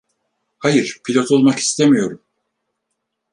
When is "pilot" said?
1.05-1.31